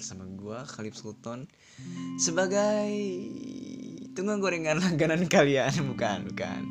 [0.00, 1.44] bersama gua Khalif Sultan
[2.16, 2.88] Sebagai
[4.16, 5.68] Tunggu gorengan langganan kalian.
[5.92, 6.62] Bukan bukan.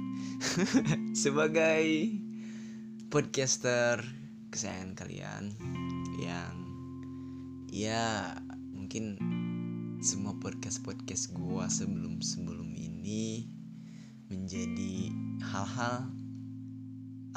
[1.14, 2.10] Sebagai
[3.14, 4.02] Podcaster
[4.50, 5.44] Kesayangan kalian
[6.18, 6.56] Yang
[7.70, 8.34] Ya
[8.74, 9.22] Mungkin
[10.02, 13.46] Semua podcast-podcast gua sebelum-sebelum ini
[14.26, 15.14] Menjadi
[15.54, 16.10] Hal-hal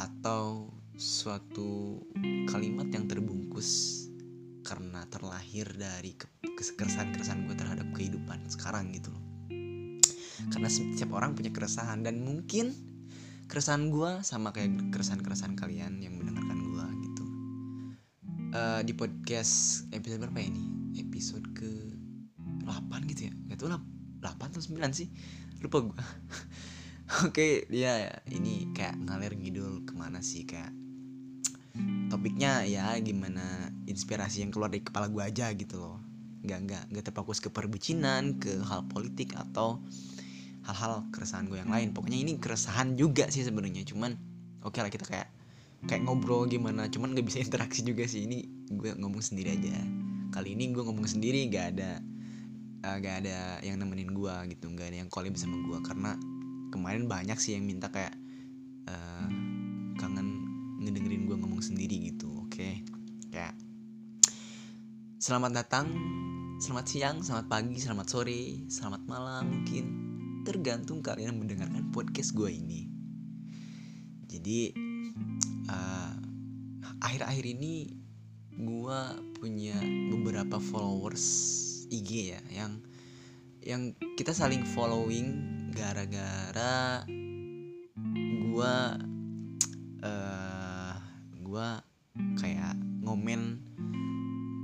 [0.01, 2.01] Atau suatu
[2.49, 4.12] kalimat yang terbungkus
[4.63, 9.23] karena terlahir dari keresahan-keresahan gue terhadap kehidupan sekarang gitu loh.
[10.51, 12.75] Karena setiap orang punya keresahan dan mungkin
[13.47, 17.25] keresahan gue sama kayak keresahan-keresahan kalian yang mendengarkan gue gitu.
[18.53, 20.97] Uh, di podcast episode berapa ini?
[20.99, 21.71] Episode ke
[22.65, 23.33] 8 gitu ya?
[23.53, 23.83] Gak tau lah
[24.25, 25.13] 8 atau 9 sih?
[25.63, 25.95] Lupa gue
[27.29, 30.73] Oke, dia ya, ini kayak ngalir ngidul ke mana sih kayak
[32.13, 35.97] topiknya ya gimana inspirasi yang keluar dari kepala gue aja gitu loh.
[36.45, 39.81] Nggak nggak nggak terfokus ke perbucinan ke hal politik atau
[40.63, 41.97] hal-hal keresahan gue yang lain.
[41.97, 43.83] Pokoknya ini keresahan juga sih sebenarnya.
[43.89, 44.15] Cuman
[44.63, 45.29] oke okay lah kita kayak
[45.89, 46.87] kayak ngobrol gimana.
[46.93, 48.29] Cuman nggak bisa interaksi juga sih.
[48.29, 49.77] Ini gue ngomong sendiri aja.
[50.33, 52.01] Kali ini gue ngomong sendiri gak ada
[52.89, 54.69] uh, gak ada yang nemenin gue gitu.
[54.69, 56.17] Nggak ada yang collab sama gue karena
[56.73, 58.17] kemarin banyak sih yang minta kayak
[58.89, 59.29] uh,
[60.01, 60.49] kangen
[60.83, 61.22] ngedengerin
[61.63, 62.53] sendiri gitu oke?
[62.59, 62.83] Okay?
[63.33, 63.57] kayak
[65.17, 65.89] selamat datang
[66.61, 69.85] selamat siang selamat pagi selamat sore selamat malam mungkin.
[70.43, 72.91] Tergantung kalian mendengarkan podcast gue ini.
[74.27, 74.75] Jadi
[75.71, 76.15] uh,
[76.99, 77.95] akhir-akhir ini
[78.53, 79.01] gue
[79.39, 79.79] punya
[80.13, 81.25] beberapa followers
[81.89, 82.73] IG ya yang
[83.63, 83.83] yang
[84.19, 85.39] kita saling following
[85.71, 87.07] gara-gara
[88.43, 88.75] gue
[90.03, 90.42] uh,
[91.53, 91.69] gue
[92.41, 92.73] kayak
[93.05, 93.61] ngomen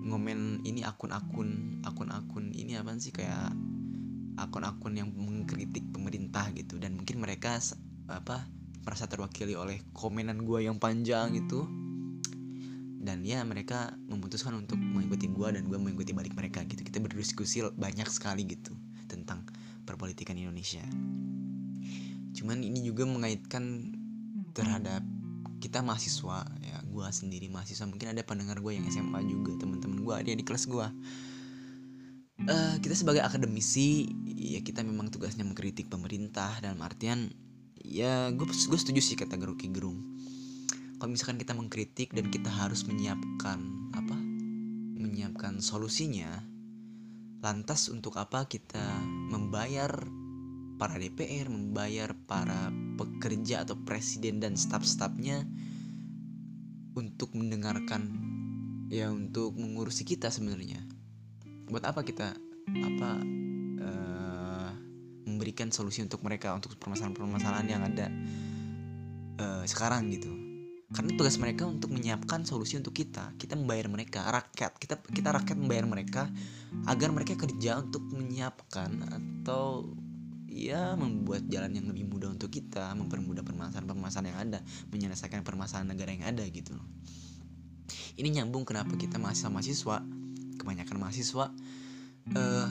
[0.09, 3.53] ngomen ini akun-akun akun-akun ini apa sih kayak
[4.41, 6.81] akun-akun yang mengkritik pemerintah gitu.
[6.81, 7.61] Dan mungkin mereka
[8.09, 8.49] apa
[8.87, 11.69] merasa terwakili oleh komenan gue yang panjang gitu
[12.99, 16.81] dan ya mereka memutuskan untuk mengikuti gue dan gue mengikuti balik mereka gitu.
[16.81, 18.73] Kita berdiskusi banyak sekali gitu
[19.13, 19.45] tentang
[19.85, 20.85] perpolitikan Indonesia.
[22.33, 23.93] Cuman ini juga mengaitkan
[24.57, 25.05] terhadap
[25.59, 27.87] kita mahasiswa ya gue sendiri mahasiswa.
[27.87, 30.87] Mungkin ada pendengar gue yang SMA juga teman-teman gue ada di kelas gue
[32.47, 37.29] uh, kita sebagai akademisi ya kita memang tugasnya mengkritik pemerintah dalam artian
[37.83, 40.19] ya gue gue setuju sih kata Rocky Gerung.
[40.99, 43.59] Kalau misalkan kita mengkritik dan kita harus menyiapkan
[43.95, 44.19] apa
[44.99, 46.43] menyiapkan solusinya
[47.39, 48.83] Lantas untuk apa kita
[49.31, 49.95] membayar
[50.79, 55.43] para DPR, membayar para pekerja atau presiden dan staf-stafnya
[56.95, 58.09] untuk mendengarkan
[58.89, 60.81] ya untuk mengurusi kita sebenarnya.
[61.69, 62.33] Buat apa kita
[62.69, 63.11] apa
[63.83, 64.71] uh,
[65.27, 68.07] memberikan solusi untuk mereka untuk permasalahan-permasalahan yang ada
[69.43, 70.49] uh, sekarang gitu
[70.89, 75.57] karena tugas mereka untuk menyiapkan solusi untuk kita kita membayar mereka rakyat kita kita rakyat
[75.61, 76.33] membayar mereka
[76.89, 79.85] agar mereka kerja untuk menyiapkan atau
[80.49, 86.11] ya membuat jalan yang lebih mudah untuk kita mempermudah permasalahan-permasalahan yang ada menyelesaikan permasalahan negara
[86.11, 86.87] yang ada gitu loh.
[88.19, 89.97] Ini nyambung kenapa kita mahasiswa-mahasiswa
[90.59, 91.47] kebanyakan mahasiswa
[92.35, 92.69] uh,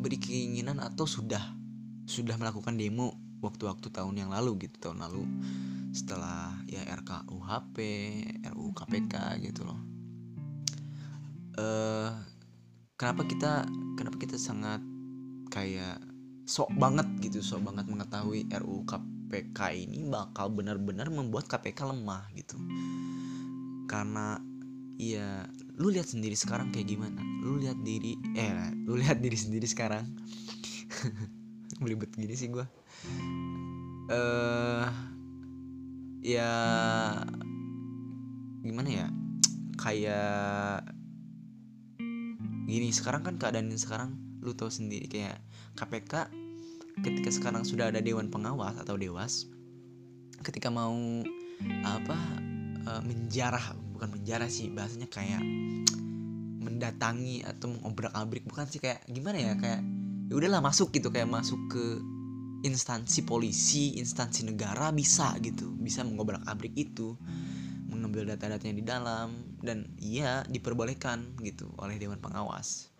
[0.00, 1.40] beri keinginan atau sudah
[2.08, 3.14] sudah melakukan demo
[3.44, 5.22] waktu-waktu tahun yang lalu gitu tahun lalu.
[5.94, 7.76] Setelah ya RKUHP,
[8.50, 9.14] RUU KPK
[9.46, 9.80] gitu loh.
[11.60, 12.14] Uh,
[12.96, 14.80] kenapa kita kenapa kita sangat
[15.50, 16.09] kayak
[16.50, 22.58] sok banget gitu, sok banget mengetahui RUU KPK ini bakal benar-benar membuat KPK lemah gitu.
[23.86, 24.34] Karena
[24.98, 25.46] ya
[25.78, 27.22] lu lihat sendiri sekarang kayak gimana.
[27.46, 30.02] Lu lihat diri eh lu lihat diri sendiri sekarang.
[31.82, 32.66] Belibet gini sih gua.
[34.10, 34.90] Eh uh,
[36.18, 36.50] ya
[38.66, 39.06] gimana ya
[39.78, 40.82] kayak
[42.66, 45.38] gini sekarang kan keadaan sekarang lu tahu sendiri kayak
[45.78, 46.39] KPK
[47.00, 49.46] ketika sekarang sudah ada dewan pengawas atau dewas
[50.42, 50.96] ketika mau
[51.84, 52.18] apa
[52.88, 55.44] uh, menjarah bukan menjarah sih bahasanya kayak
[56.60, 59.80] mendatangi atau mengobrak abrik bukan sih kayak gimana ya kayak
[60.30, 61.84] ya udahlah masuk gitu kayak masuk ke
[62.60, 67.16] instansi polisi, instansi negara bisa gitu, bisa mengobrak-abrik itu,
[67.88, 69.28] mengambil data-datanya di dalam
[69.64, 72.92] dan iya diperbolehkan gitu oleh dewan pengawas.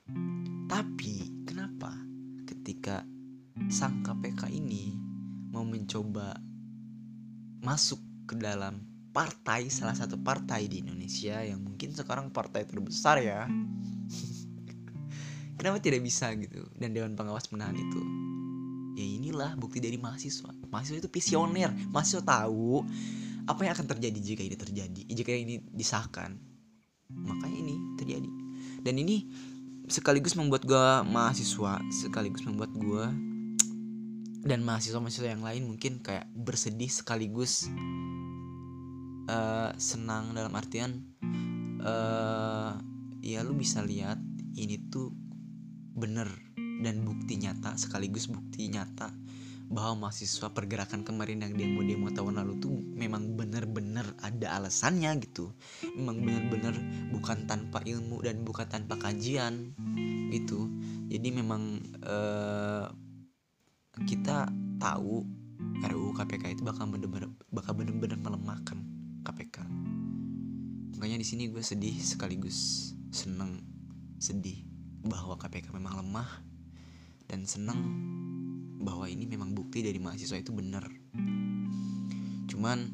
[0.67, 1.93] Tapi kenapa
[2.49, 3.05] ketika
[3.71, 4.99] sang KPK ini
[5.55, 6.35] mau mencoba
[7.63, 8.83] masuk ke dalam
[9.15, 13.47] partai salah satu partai di Indonesia yang mungkin sekarang partai terbesar ya.
[15.59, 16.67] Kenapa tidak bisa gitu?
[16.75, 18.03] Dan dewan pengawas menahan itu.
[18.99, 20.51] Ya inilah bukti dari mahasiswa.
[20.67, 21.71] Mahasiswa itu visioner.
[21.95, 22.83] Mahasiswa tahu
[23.47, 26.35] apa yang akan terjadi jika ini terjadi jika ini disahkan.
[27.07, 28.31] Makanya ini terjadi.
[28.83, 29.31] Dan ini
[29.87, 33.30] sekaligus membuat gue mahasiswa sekaligus membuat gue
[34.41, 37.69] dan mahasiswa-mahasiswa yang lain mungkin kayak bersedih sekaligus
[39.29, 41.05] uh, senang dalam artian
[41.85, 42.81] uh,
[43.21, 44.17] ya lu bisa lihat
[44.57, 45.13] ini tuh
[45.93, 46.29] bener
[46.81, 49.13] dan bukti nyata sekaligus bukti nyata
[49.71, 55.55] bahwa mahasiswa pergerakan kemarin yang demo-demo tahun lalu tuh memang bener-bener ada alasannya gitu.
[55.95, 56.75] Memang bener-bener
[57.15, 59.71] bukan tanpa ilmu dan bukan tanpa kajian
[60.35, 60.67] gitu.
[61.07, 62.91] Jadi memang uh,
[64.05, 64.49] kita
[64.81, 65.25] tahu
[65.81, 68.81] RUU KPK itu bakal bener-bener bakal bener-bener melemahkan
[69.25, 69.65] KPK
[70.97, 73.61] makanya di sini gue sedih sekaligus seneng
[74.21, 74.65] sedih
[75.05, 76.29] bahwa KPK memang lemah
[77.25, 77.81] dan seneng
[78.81, 80.85] bahwa ini memang bukti dari mahasiswa itu benar
[82.49, 82.93] cuman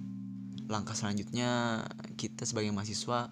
[0.67, 1.83] langkah selanjutnya
[2.19, 3.31] kita sebagai mahasiswa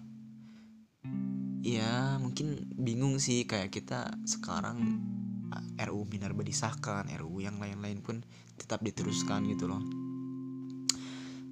[1.65, 5.03] ya mungkin bingung sih kayak kita sekarang
[5.81, 8.21] RU Minerba disahkan RU yang lain-lain pun
[8.55, 9.83] tetap diteruskan gitu loh.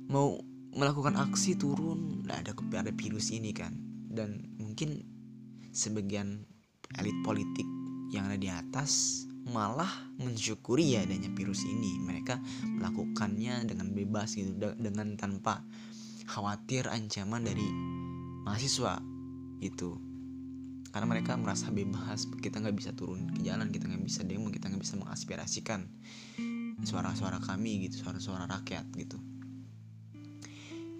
[0.10, 0.40] Mau
[0.74, 3.74] melakukan aksi turun nah ada ada virus ini kan.
[4.14, 5.02] Dan mungkin
[5.74, 6.46] sebagian
[7.02, 7.66] elit politik
[8.14, 9.90] yang ada di atas malah
[10.22, 12.00] mensyukuri ya adanya virus ini.
[12.00, 12.40] Mereka
[12.80, 15.66] melakukannya dengan bebas gitu dengan tanpa
[16.30, 17.68] khawatir ancaman dari
[18.48, 19.00] mahasiswa
[19.60, 20.13] itu
[20.94, 24.70] karena mereka merasa bebas kita nggak bisa turun ke jalan kita nggak bisa demo kita
[24.70, 25.90] nggak bisa mengaspirasikan
[26.86, 29.18] suara-suara kami gitu suara-suara rakyat gitu.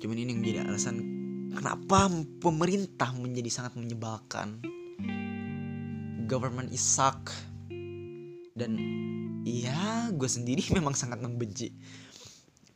[0.02, 0.98] Cuman ini yang menjadi alasan
[1.54, 2.10] kenapa
[2.42, 4.60] pemerintah menjadi sangat menyebalkan.
[6.26, 7.30] Government is suck.
[8.58, 8.80] Dan
[9.46, 11.72] iya gue sendiri memang sangat membenci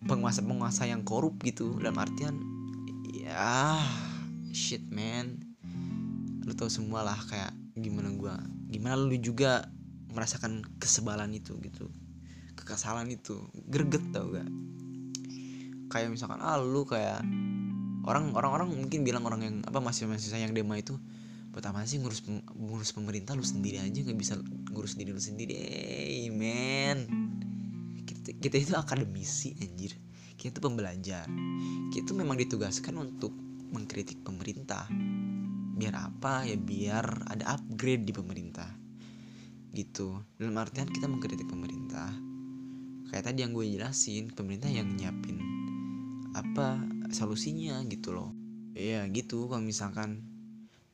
[0.05, 1.79] penguasa-penguasa yang korup gitu.
[1.79, 2.35] Dalam artian
[3.07, 3.81] ya
[4.51, 5.46] shit man
[6.47, 8.33] lu tau semua lah kayak gimana gue
[8.71, 9.67] gimana lu juga
[10.15, 11.91] merasakan kesebalan itu gitu.
[12.55, 14.47] Kekesalan itu greget tau gak
[15.88, 17.23] kayak misalkan ah lu kayak
[18.07, 20.95] orang orang orang mungkin bilang orang yang apa masih masih sayang demo itu
[21.51, 22.21] pertama sih ngurus
[22.53, 24.38] ngurus pemerintah lu sendiri aja nggak bisa
[24.71, 25.57] ngurus diri lu sendiri?
[25.57, 27.09] Hey, man.
[28.05, 29.97] Kita, kita itu akademisi anjir.
[30.38, 31.25] Kita itu pembelajar.
[31.89, 33.33] Kita memang ditugaskan untuk
[33.73, 34.85] mengkritik pemerintah
[35.77, 38.65] biar apa ya biar ada upgrade di pemerintah.
[39.69, 40.18] Gitu.
[40.41, 42.09] Dalam artian kita mengkritik pemerintah.
[43.13, 45.38] Kayak tadi yang gue jelasin pemerintah yang nyiapin
[46.33, 46.81] apa
[47.13, 48.33] solusinya gitu loh.
[48.74, 49.45] Iya gitu.
[49.45, 50.25] Kalau misalkan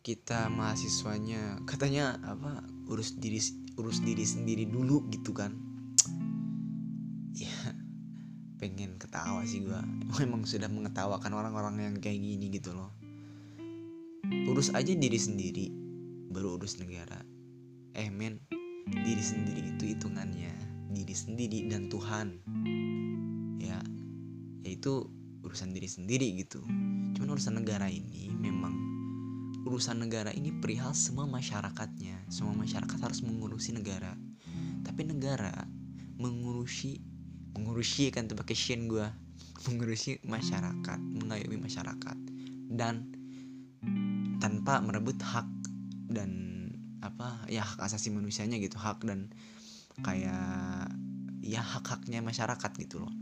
[0.04, 2.60] kita mahasiswanya katanya apa
[2.92, 3.40] urus diri
[3.80, 5.56] urus diri sendiri dulu gitu kan.
[7.34, 7.56] Ya
[8.60, 9.80] pengen ketawa sih gua.
[10.20, 13.03] Memang sudah mengetawakan orang-orang yang kayak gini gitu loh
[14.32, 15.68] urus aja diri sendiri
[16.32, 17.20] baru urus negara.
[17.92, 18.40] Eh men
[18.88, 20.52] diri sendiri itu hitungannya
[20.96, 22.40] diri sendiri dan Tuhan.
[23.60, 23.84] Ya
[24.64, 25.12] yaitu
[25.44, 26.64] urusan diri sendiri gitu.
[27.20, 28.72] Cuman urusan negara ini memang
[29.68, 32.32] urusan negara ini perihal semua masyarakatnya.
[32.32, 34.16] Semua masyarakat harus mengurusi negara.
[34.88, 35.52] Tapi negara
[36.16, 37.04] mengurusi
[37.54, 38.56] mengurusi kan tuh pakai
[38.90, 39.08] gue
[39.70, 42.18] mengurusi masyarakat mengayomi masyarakat.
[42.74, 43.13] Dan
[44.44, 45.48] tanpa merebut hak
[46.12, 46.52] dan
[47.00, 49.32] apa ya hak asasi manusianya gitu hak dan
[50.04, 50.92] kayak
[51.40, 53.14] ya hak haknya masyarakat gitu loh.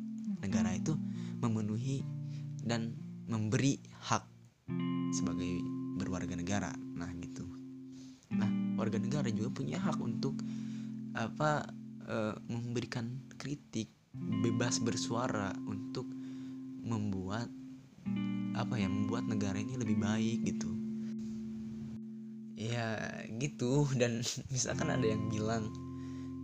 [0.42, 0.98] Negara itu
[1.38, 2.02] memenuhi
[2.66, 2.98] dan
[3.30, 3.78] memberi
[4.10, 4.26] hak
[5.14, 5.62] sebagai
[6.02, 6.74] berwarga negara.
[6.74, 7.46] Nah gitu.
[8.34, 8.50] Nah
[8.82, 10.42] warga negara juga punya hak untuk
[11.14, 11.70] apa
[12.10, 12.18] e,
[12.50, 13.94] memberikan kritik
[14.42, 16.10] bebas bersuara untuk
[16.82, 17.46] membuat
[18.58, 20.81] apa ya membuat negara ini lebih baik gitu
[22.82, 22.98] ya
[23.38, 23.86] gitu.
[23.94, 25.70] Dan misalkan ada yang bilang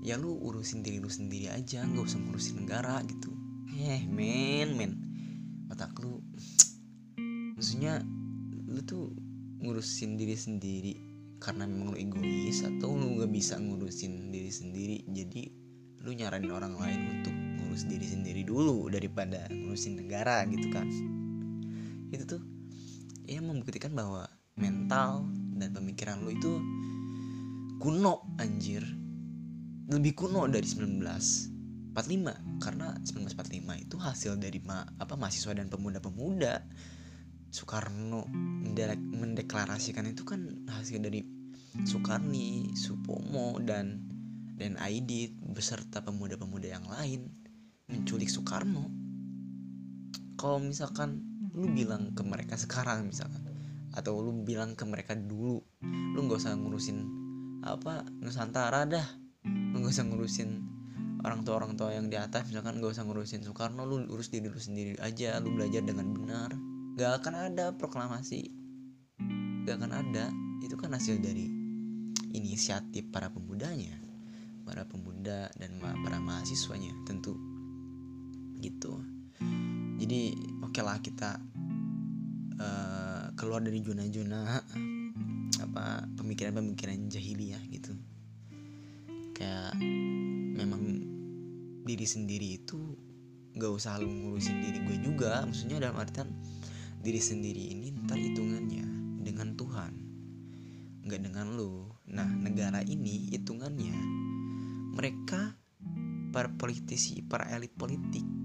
[0.05, 3.33] ya lu urusin diri lu sendiri aja nggak usah ngurusin negara gitu.
[3.73, 4.93] Eh men men.
[5.73, 6.21] Otak lu
[7.57, 8.05] maksudnya
[8.69, 9.09] lu tuh
[9.65, 10.93] ngurusin diri sendiri
[11.41, 15.53] karena memang lu egois atau lu gak bisa ngurusin diri sendiri jadi
[16.01, 20.89] lu nyaranin orang lain untuk ngurus diri sendiri dulu daripada ngurusin negara gitu kan?
[22.09, 22.41] Itu tuh
[23.27, 24.25] ya membuktikan bahwa
[24.57, 26.53] mental dan pemikiran lu itu
[27.77, 28.81] kuno anjir
[29.87, 31.93] lebih kuno dari 1945
[32.59, 36.65] karena 1945 itu hasil dari ma apa mahasiswa dan pemuda-pemuda
[37.47, 38.27] Soekarno
[39.15, 41.23] mendeklarasikan itu kan hasil dari
[41.87, 44.03] Soekarni, Supomo dan
[44.57, 47.31] dan Aidit beserta pemuda-pemuda yang lain
[47.87, 48.91] menculik Soekarno.
[50.35, 51.23] Kalau misalkan
[51.55, 53.41] lu bilang ke mereka sekarang misalkan
[53.95, 56.97] atau lu bilang ke mereka dulu, lu nggak usah ngurusin
[57.63, 59.07] apa Nusantara dah,
[59.45, 60.49] lu nggak usah ngurusin
[61.25, 64.47] orang tua orang tua yang di atas misalkan gak usah ngurusin Soekarno lu urus diri
[64.47, 66.53] lu sendiri aja lu belajar dengan benar.
[66.97, 68.47] Gak akan ada proklamasi.
[69.65, 70.29] Gak akan ada.
[70.61, 71.49] Itu kan hasil dari
[72.31, 74.07] inisiatif para pemudanya
[74.67, 77.39] para pemuda dan para mahasiswanya tentu.
[78.59, 78.99] Gitu.
[79.97, 81.39] Jadi oke okay lah kita
[82.59, 82.96] uh,
[83.37, 84.65] keluar dari zona-zona
[85.61, 87.93] apa pemikiran-pemikiran jahiliyah gitu.
[89.37, 89.77] Kayak
[90.57, 90.81] memang
[91.85, 92.97] diri sendiri itu
[93.53, 96.29] gak usah lu ngurusin diri gue juga maksudnya dalam artian
[97.01, 98.85] diri sendiri ini ntar hitungannya
[99.21, 99.93] dengan Tuhan
[101.07, 101.87] nggak dengan lu.
[102.11, 103.95] Nah negara ini hitungannya
[104.97, 105.55] mereka
[106.35, 108.36] para politisi para elit politik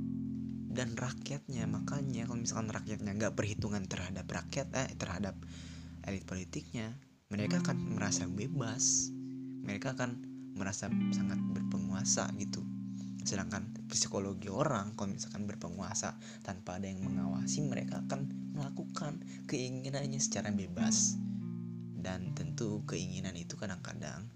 [0.73, 1.69] dan rakyatnya.
[1.69, 5.37] Makanya kalau misalkan rakyatnya nggak perhitungan terhadap rakyat eh terhadap
[6.09, 6.97] elit politiknya
[7.33, 9.09] mereka akan merasa bebas.
[9.64, 10.11] Mereka akan
[10.52, 12.61] merasa sangat berpenguasa gitu.
[13.25, 20.52] Sedangkan psikologi orang kalau misalkan berpenguasa tanpa ada yang mengawasi mereka akan melakukan keinginannya secara
[20.52, 21.17] bebas.
[21.97, 24.29] Dan tentu keinginan itu kadang-kadang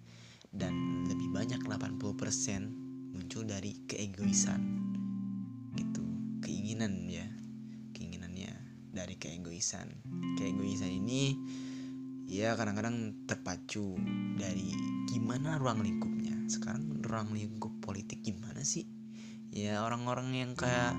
[0.55, 0.73] dan
[1.11, 4.63] lebih banyak 80% muncul dari keegoisan.
[5.75, 6.06] Gitu
[6.67, 7.23] keinginan ya.
[7.95, 8.51] Keinginannya
[8.91, 9.87] dari keegoisan.
[10.35, 11.39] Keegoisan ini
[12.27, 13.95] ya kadang-kadang terpacu
[14.35, 14.75] dari
[15.07, 16.35] gimana ruang lingkupnya.
[16.51, 18.83] Sekarang ruang lingkup politik gimana sih?
[19.55, 20.99] Ya orang-orang yang kayak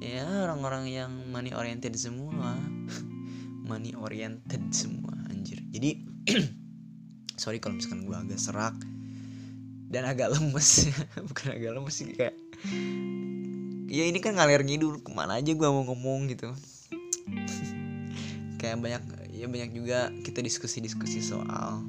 [0.00, 2.56] ya orang-orang yang money oriented semua.
[3.68, 5.60] Money oriented semua anjir.
[5.68, 6.08] Jadi
[7.42, 8.80] sorry kalau misalkan gue agak serak
[9.92, 10.88] dan agak lemes.
[11.28, 12.32] Bukan agak lemes sih kayak
[13.90, 16.54] ya ini kan ngalir ngidul ke mana aja gue mau ngomong gitu.
[18.62, 19.02] Kayak banyak
[19.34, 21.82] ya banyak juga kita diskusi-diskusi soal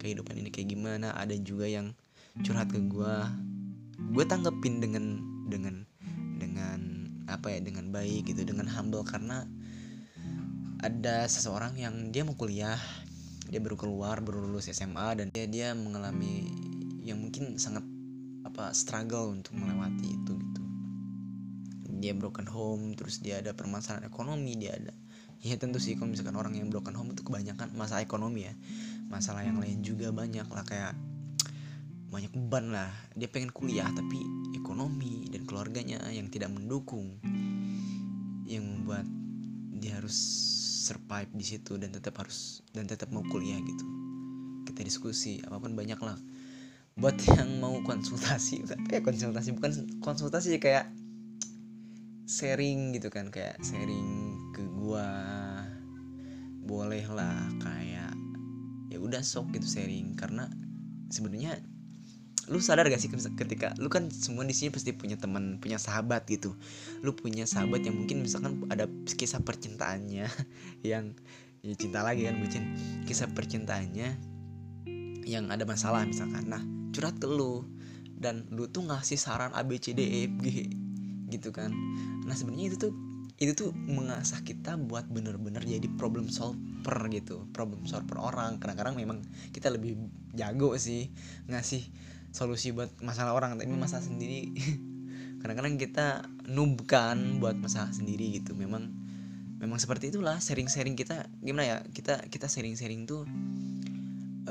[0.00, 1.12] kehidupan ini kayak gimana.
[1.12, 1.92] Ada juga yang
[2.40, 3.14] curhat ke gue
[4.16, 5.20] gue tanggepin dengan
[5.52, 5.84] dengan
[6.40, 6.80] dengan
[7.28, 9.04] apa ya dengan baik gitu dengan humble.
[9.04, 9.44] Karena
[10.80, 12.80] ada seseorang yang dia mau kuliah
[13.52, 16.48] dia baru keluar baru lulus SMA dan dia dia mengalami
[17.04, 17.84] yang mungkin sangat
[18.46, 20.49] apa struggle untuk melewati itu gitu
[22.00, 24.96] dia broken home terus dia ada permasalahan ekonomi dia ada
[25.40, 28.54] ya tentu sih kalau misalkan orang yang broken home itu kebanyakan masalah ekonomi ya.
[29.08, 30.92] Masalah yang lain juga banyak lah kayak
[32.12, 32.92] banyak beban lah.
[33.16, 34.20] Dia pengen kuliah tapi
[34.52, 37.18] ekonomi dan keluarganya yang tidak mendukung
[38.44, 39.08] yang membuat
[39.80, 40.14] dia harus
[40.84, 43.84] survive di situ dan tetap harus dan tetap mau kuliah gitu.
[44.68, 46.20] Kita diskusi apa pun banyak lah
[47.00, 48.60] buat yang mau konsultasi
[48.92, 49.72] ya konsultasi bukan
[50.04, 50.90] konsultasi kayak
[52.30, 55.10] sharing gitu kan kayak sharing ke gua.
[56.62, 58.14] Boleh lah kayak
[58.94, 60.14] ya udah sok gitu sharing.
[60.14, 60.46] Karena
[61.10, 61.58] sebenarnya
[62.50, 66.30] lu sadar gak sih ketika lu kan semua di sini pasti punya teman punya sahabat
[66.30, 66.54] gitu.
[67.02, 68.86] Lu punya sahabat yang mungkin misalkan ada
[69.18, 70.30] kisah percintaannya
[70.90, 71.18] yang
[71.66, 72.78] ya cinta lagi kan bucin.
[73.10, 74.08] Kisah percintaannya
[75.26, 76.46] yang ada masalah misalkan.
[76.46, 76.62] Nah
[76.94, 77.66] curhat ke lu.
[78.20, 80.79] Dan lu tuh ngasih saran A B C D E F G
[81.32, 81.70] gitu kan.
[82.26, 82.92] Nah sebenarnya itu tuh
[83.40, 88.60] itu tuh mengasah kita buat bener-bener jadi problem solver gitu problem solver orang.
[88.60, 89.24] Kadang-kadang memang
[89.56, 89.96] kita lebih
[90.36, 91.08] jago sih
[91.48, 91.80] ngasih
[92.30, 94.54] solusi buat masalah orang tapi masalah sendiri
[95.42, 98.52] kadang-kadang kita noob kan buat masalah sendiri gitu.
[98.52, 98.92] Memang
[99.56, 101.32] memang seperti itulah sharing-sharing kita.
[101.40, 103.24] Gimana ya kita kita sharing-sharing tuh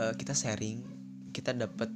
[0.01, 0.81] uh, kita sharing
[1.29, 1.93] kita dapat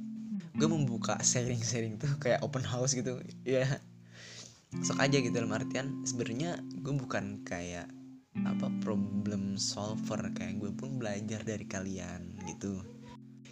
[0.54, 3.18] gue membuka sharing-sharing tuh kayak open house gitu.
[3.42, 3.93] Ya yeah
[4.82, 7.86] sok aja gitu dalam artian sebenarnya gue bukan kayak
[8.42, 10.18] apa problem solver.
[10.34, 12.82] Kayak gue pun belajar dari kalian gitu.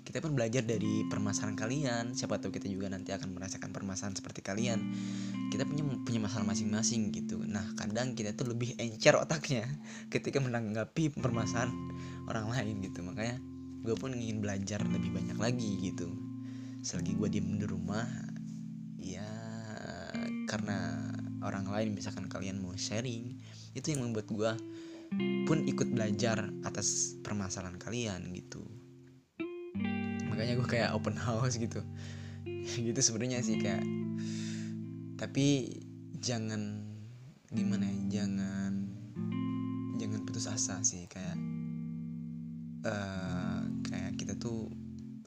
[0.03, 2.05] Kita pun belajar dari permasalahan kalian.
[2.19, 4.83] Siapa tahu kita juga nanti akan merasakan permasalahan seperti kalian.
[5.55, 7.39] Kita punya punya masalah masing-masing gitu.
[7.39, 9.63] Nah kadang kita tuh lebih encer otaknya
[10.13, 11.71] ketika menanggapi permasalahan
[12.27, 13.07] orang lain gitu.
[13.07, 13.39] Makanya
[13.87, 16.11] gue pun ingin belajar lebih banyak lagi gitu.
[16.83, 18.05] Selagi gue diem di rumah
[18.99, 19.42] ya
[20.53, 21.01] karena
[21.41, 23.41] orang lain misalkan kalian mau sharing
[23.73, 24.53] itu yang membuat gue
[25.49, 28.61] pun ikut belajar atas permasalahan kalian gitu.
[30.29, 31.81] Makanya gue kayak open house gitu.
[32.63, 33.85] Gitu sebenarnya sih kayak.
[35.19, 35.73] Tapi
[36.21, 36.85] jangan
[37.53, 38.87] gimana ya jangan
[39.99, 41.37] jangan putus asa sih kayak
[42.87, 44.71] uh, kayak kita tuh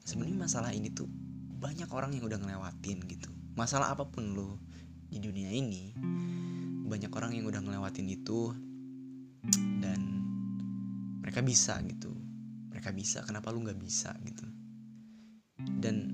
[0.04, 1.08] sebenarnya masalah ini tuh
[1.60, 3.30] banyak orang yang udah ngelewatin gitu.
[3.56, 4.65] Masalah apa pun lo
[5.10, 5.94] di dunia ini
[6.86, 8.54] banyak orang yang udah ngelewatin itu
[9.82, 10.00] dan
[11.22, 12.14] mereka bisa gitu.
[12.70, 14.46] Mereka bisa kenapa lu nggak bisa gitu?
[15.82, 16.14] Dan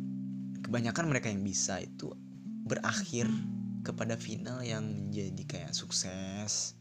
[0.64, 2.16] kebanyakan mereka yang bisa itu
[2.64, 3.28] berakhir
[3.82, 6.78] kepada final yang menjadi kayak sukses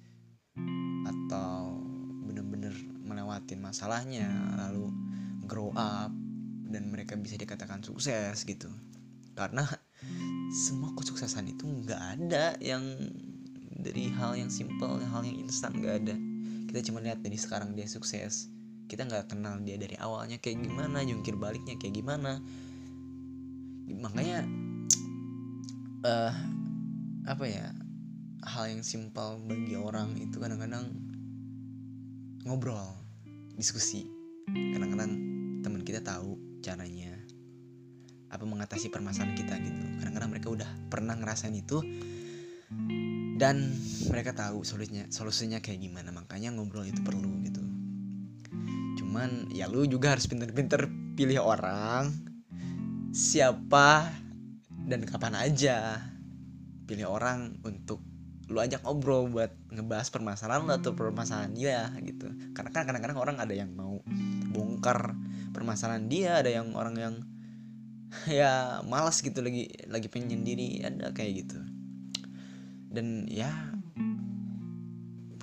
[1.08, 1.80] atau
[2.28, 4.28] bener-bener melewatin masalahnya
[4.60, 4.92] lalu
[5.48, 6.12] grow up
[6.70, 8.70] dan mereka bisa dikatakan sukses gitu.
[9.34, 9.66] Karena
[10.50, 12.82] semua kesuksesan itu nggak ada yang
[13.70, 16.16] dari hal yang simple hal yang instan nggak ada.
[16.66, 18.50] Kita cuma lihat dari sekarang dia sukses.
[18.90, 22.42] Kita nggak kenal dia dari awalnya kayak gimana jungkir baliknya kayak gimana.
[23.90, 24.42] Makanya
[26.02, 26.34] uh,
[27.30, 27.70] apa ya
[28.42, 30.90] hal yang simpel bagi orang itu kadang-kadang
[32.42, 32.98] ngobrol
[33.54, 34.10] diskusi.
[34.50, 35.14] Kadang-kadang
[35.62, 37.19] teman kita tahu caranya
[38.30, 39.84] apa mengatasi permasalahan kita gitu.
[39.98, 41.82] Kadang-kadang mereka udah pernah ngerasain itu
[43.40, 43.74] dan
[44.12, 46.14] mereka tahu solusinya solusinya kayak gimana.
[46.14, 47.62] Makanya ngobrol itu perlu gitu.
[49.02, 50.86] Cuman ya lu juga harus pinter-pinter
[51.18, 52.14] pilih orang
[53.10, 54.06] siapa
[54.86, 55.98] dan kapan aja.
[56.86, 58.02] Pilih orang untuk
[58.50, 62.30] lu ajak ngobrol buat ngebahas permasalahan lu atau permasalahan dia gitu.
[62.54, 64.02] Karena kan kadang-kadang orang ada yang mau
[64.50, 65.14] bongkar
[65.54, 67.14] permasalahan dia ada yang orang yang
[68.40, 71.58] ya malas gitu lagi lagi pengen diri ada kayak gitu.
[72.90, 73.50] Dan ya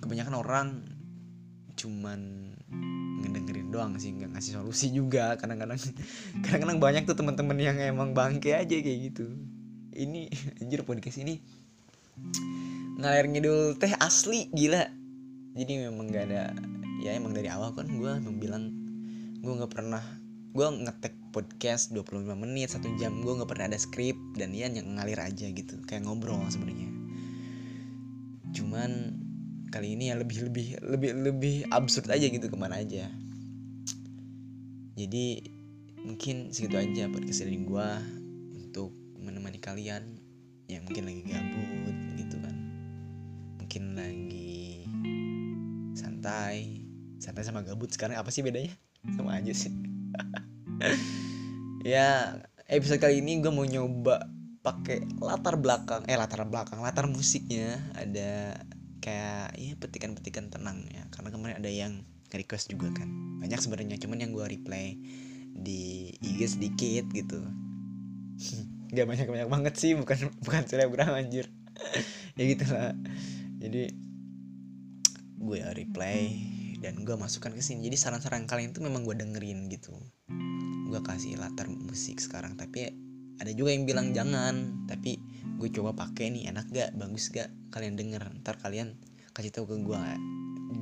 [0.03, 0.67] kebanyakan orang
[1.77, 2.51] cuman
[3.24, 5.39] ngedengerin doang sih nggak ngasih solusi juga.
[5.39, 5.79] Kadang-kadang
[6.43, 9.25] kadang-kadang banyak tuh teman-teman yang emang bangke aja kayak gitu.
[9.97, 10.30] Ini
[10.62, 11.41] anjir podcast ini
[12.97, 14.86] ngalir ngidul teh asli gila.
[15.58, 16.53] Jadi memang gak ada
[17.01, 18.63] ya emang dari awal kan gue memang bilang
[19.38, 20.01] gue nggak pernah
[20.53, 23.21] gue ngetek podcast 25 menit satu jam.
[23.21, 25.78] Gue nggak pernah ada skrip dan ya yang ngalir aja gitu.
[25.86, 26.89] Kayak ngobrol sebenarnya.
[28.58, 28.89] Cuman
[29.69, 33.06] kali ini ya lebih lebih lebih lebih absurd aja gitu ke mana aja.
[34.97, 35.45] Jadi
[36.02, 37.89] mungkin segitu aja podcast dari gue
[38.58, 38.89] untuk
[39.21, 40.17] menemani kalian
[40.65, 42.56] yang mungkin lagi gabut gitu kan.
[43.62, 44.89] Mungkin lagi
[45.93, 46.82] santai.
[47.21, 48.73] Santai sama gabut sekarang apa sih bedanya?
[49.13, 49.69] Sama aja sih
[51.88, 52.36] ya
[52.67, 54.28] episode kali ini gue mau nyoba
[54.60, 57.80] pakai latar belakang eh latar belakang latar musiknya.
[57.95, 58.60] Ada
[59.00, 61.08] kayak ya petikan-petikan tenang ya.
[61.15, 62.04] Karena kemarin ada yang
[62.36, 63.08] request juga kan.
[63.39, 65.00] Banyak sebenarnya cuman yang gue replay
[65.56, 67.39] di IG sedikit gitu.
[68.91, 71.47] Nggak banyak banyak banget sih bukan bukan selebgram anjir.
[72.38, 72.93] Ya gitulah
[73.58, 73.89] jadi
[75.41, 76.38] gue replay
[76.86, 77.89] dan gue masukkan ke sini.
[77.89, 79.97] Jadi saran-saran kalian itu memang gue dengerin gitu
[80.88, 82.88] gue kasih latar musik sekarang tapi
[83.38, 85.21] ada juga yang bilang jangan tapi
[85.60, 88.97] gue coba pakai nih enak gak bagus gak kalian denger ntar kalian
[89.36, 90.02] kasih tahu ke gue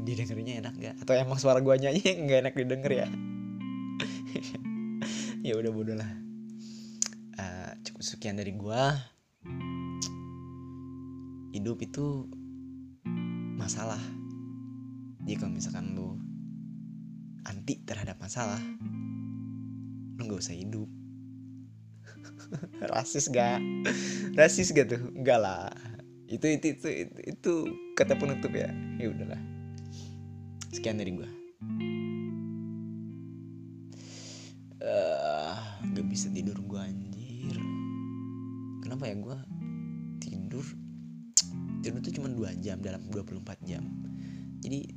[0.08, 3.08] didengarnya enak gak atau emang suara gue nyanyi nggak enak didengar ya?
[5.46, 6.10] Ya udah bodoh lah.
[7.38, 8.82] Uh, cukup sekian dari gue
[11.54, 12.26] hidup itu
[13.54, 14.02] masalah.
[15.22, 16.18] Jika misalkan lu
[17.46, 18.58] anti terhadap masalah
[20.20, 20.88] nggak usah hidup.
[22.94, 23.60] Rasis gak
[24.38, 25.02] rasis gak tuh?
[25.16, 25.72] Enggak lah.
[26.26, 27.54] Itu itu itu itu, itu
[27.98, 28.70] kata penutup ya.
[29.00, 29.42] Ya udahlah.
[30.74, 31.30] Sekian dari gua.
[34.86, 35.56] Uh,
[35.96, 37.58] gak bisa tidur gua anjir.
[38.84, 39.38] Kenapa ya gua
[40.22, 40.66] tidur?
[41.82, 43.86] Tidur tuh cuma dua jam dalam 24 jam.
[44.62, 44.94] Jadi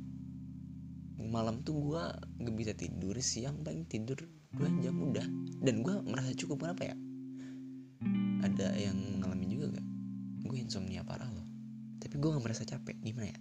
[1.29, 4.17] malam tuh gua gak bisa tidur siang paling tidur
[4.53, 5.27] dua jam udah
[5.61, 6.95] dan gue merasa cukup kenapa ya?
[8.39, 9.87] Ada yang ngalamin juga gak
[10.47, 11.45] gue insomnia parah loh.
[11.99, 12.95] Tapi gue gak merasa capek.
[13.03, 13.39] Gimana ya